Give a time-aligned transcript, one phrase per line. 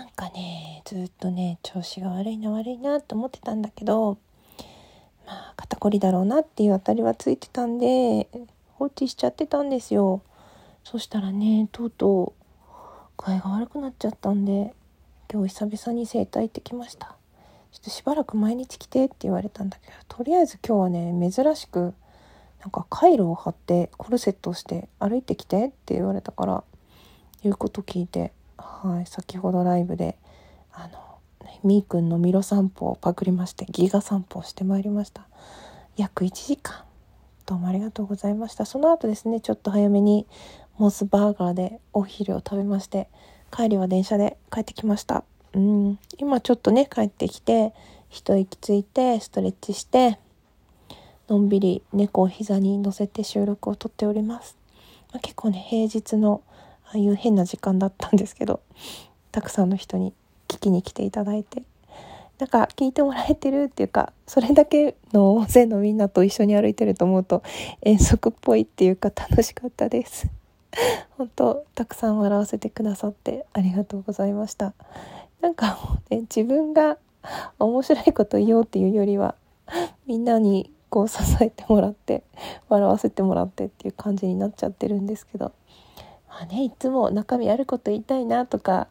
[0.00, 4.16] なんかねずっとね調子が悪いな悪いなって思ってたんだけど
[5.26, 8.26] まあ肩こりだろうなっていうあたりはついてたんで
[8.76, 10.22] 放置しちゃってたんですよ。
[10.84, 12.62] そしたらねとうとう
[13.18, 14.72] 具合が悪くなっちゃったんで
[15.30, 17.14] 今日久々に整体行ってきました。
[17.70, 21.92] ちょっとしばらく毎日来てって言われたんだけどとりあえず今日はね珍しく
[22.60, 26.64] なんかカイロを貼ってコルセットをして歩いてきてって言われたから
[27.42, 30.16] 言うこと聞いてはい先ほどライブで
[30.72, 31.18] あの
[31.64, 35.26] みーくんのミロ散歩をパクりましてギガ散歩をしてまいりました。
[35.96, 36.84] 約1時間。
[37.44, 38.64] どうもありがとうございました。
[38.64, 40.26] その後ですねちょっと早めに
[40.78, 43.08] モスバーガーでお昼を食べまして
[43.54, 45.24] 帰りは電車で帰ってきました。
[45.52, 47.74] うん今ちょっとね帰ってきて
[48.08, 50.18] 一息ついてストレッチして
[51.28, 54.56] のんびり猫を膝に乗せて収録をとっております、
[55.12, 56.42] まあ、結構ね平日の
[56.90, 58.60] ああいう変な時間だったんですけど
[59.32, 60.12] たくさんの人に
[60.48, 61.62] 聞きに来ていただいて。
[62.38, 67.42] なんか聞いてもらえてるっていうかそれだけの大勢のみんなと一緒に歩いてると思うと
[67.82, 70.30] 遠足っぽいっていうか楽しかったです。
[71.18, 74.72] 本当たくさん笑わせてくださってありがとうございました。
[75.42, 76.96] なんかもうね自分が
[77.58, 79.34] 面白いこと言おうっていうよりは
[80.06, 82.22] みんなにこう支えてもらって
[82.68, 85.52] 笑わせてもらってっていう感じになっちゃってるんですけど
[86.30, 88.88] まあねいつも中身あること言いたいなとか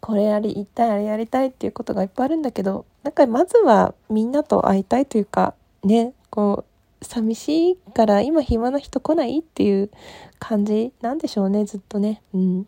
[0.00, 6.64] これやり言いたいあれやりたいっていうことがいっぱいあるんだけどなんかまずはみんなと会いたいというかねこ
[7.00, 9.90] う寂しいから今暇な人来ないっていう
[10.38, 12.22] 感じなんでしょうねずっとね。
[12.34, 12.66] うん。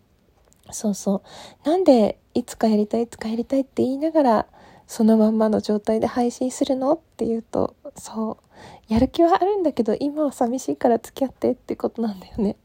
[0.71, 1.23] そうそ
[1.65, 1.69] う。
[1.69, 4.47] なんでいつかやりたいいつかやりたいって言いながら
[4.87, 8.93] そのまんまの状態で配信するのっていうとそう。
[8.93, 12.57] やる気はあるんだけど今は寂しいから付き合ってってことなんだよね。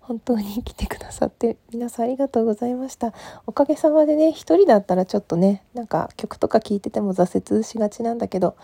[0.00, 3.12] 本当に来てくださって皆さんありがとうございました。
[3.46, 8.56] おかげさまでね一人だったらちょっとねなんか曲とか聴いてても挫折しがちなんだけど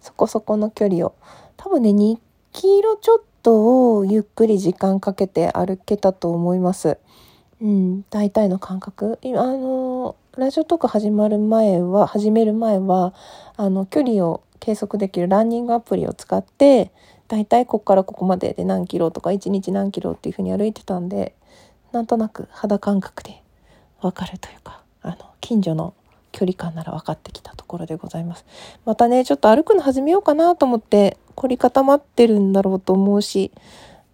[0.00, 1.14] そこそこの距離を。
[1.56, 2.18] 多分ね2
[2.52, 6.98] キロちょっとをゆっくり時間かけて歩けたと思います。
[7.60, 9.18] うん大体の感覚。
[9.22, 13.12] 今あのラジオとか始まる前は始める前は
[13.56, 16.92] あの距離を計測できるランニングアプリを使って
[17.28, 21.34] 大体ここからここまでで何キロとか1日何キロっていうふうに歩いてたんで
[21.92, 23.42] なんとなく肌感覚で
[24.00, 25.94] 分かるというかあの近所の
[26.32, 28.44] 距離感なら分かってきたところでございます。
[28.84, 33.52] またねちょっと歩くの始めようかなと思って凝り固まってるんだろうと思うし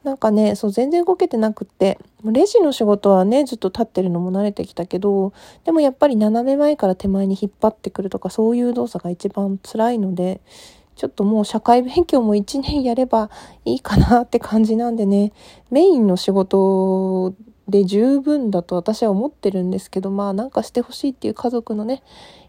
[0.05, 5.33] なんかねそう全然動けてなくってレジの仕事はねずっと立ってるのも慣れてきたけど
[5.65, 10.41] でもやっぱり斜め前から手前に引っ張ってくるとかそういう動作が一番辛いので
[10.97, 13.31] ちょっともう社会勉強も1年やれば
[13.65, 15.33] いいかなって感じなんでね、
[15.71, 17.35] メインの仕事
[17.69, 22.03] で十分だと私は思ってるんですけど、まあなんかしてほしいっていう家族のね、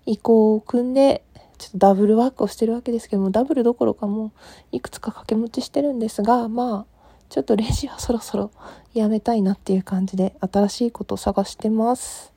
[0.05, 1.23] 意向を組んで、
[1.57, 4.31] ちょっとダブルワークをしてるわけですけども、ダブルどころかもう
[4.71, 6.95] いくつか掛け持ちしてるんですが、まあ、
[7.29, 8.51] ちょっとレジはそろそろ
[8.93, 12.34] やめたいなっていう感じで新しいことを探してます。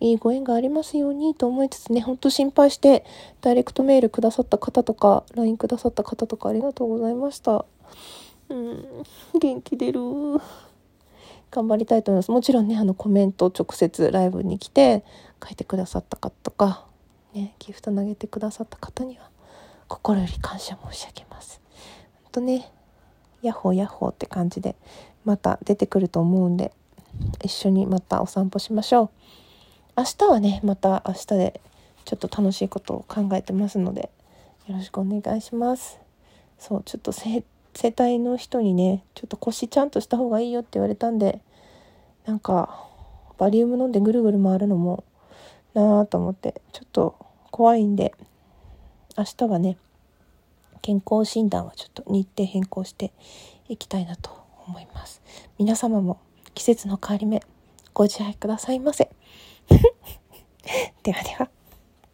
[0.00, 3.04] いいご縁がありますようにと思いつつね、ほんと心配して、
[3.40, 7.64] ダイレクトメールくださった方とか、LINE くださった方とかありがとうございました。
[8.48, 9.04] うん、
[9.38, 10.00] 元気出る。
[11.50, 12.30] 頑張りたいと思います。
[12.30, 15.02] もちろんね、あのコメント直接ライブに来て
[15.42, 16.84] 書いてくださった方とか、
[17.34, 19.30] ね、ギフト投げてくださった方には
[19.88, 21.60] 心より感謝申し上げます。
[22.24, 22.70] ほんとね、
[23.42, 24.76] ヤッホーヤッホーって感じで
[25.24, 26.72] また出てくると思うんで、
[27.42, 29.10] 一緒にまたお散歩しましょう。
[29.98, 31.60] 明日はねまた明日で
[32.04, 34.12] ちょっと楽しいことを考えてますので
[34.68, 35.98] よろしくお願いします。
[36.56, 37.42] そうちょっと整
[37.90, 41.40] 体の人にねちょっと腰ちゃんとした方がいいよって言われたんで
[42.26, 42.86] なんか
[43.38, 45.02] バリウム飲んでぐるぐる回るのも
[45.74, 47.16] なあと思ってちょっと
[47.50, 48.14] 怖いんで
[49.16, 49.78] 明日はね
[50.80, 53.12] 健康診断はちょっと日程変更して
[53.68, 54.30] いきたいなと
[54.68, 55.20] 思います。
[55.58, 56.20] 皆様も
[56.54, 57.42] 季節の変わり目
[57.94, 59.10] ご自愛くださいませ。
[61.02, 61.57] ではでは。